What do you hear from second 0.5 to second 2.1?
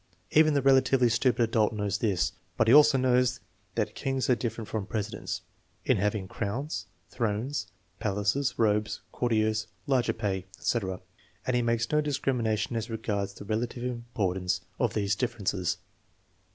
the relatively stupid adult knows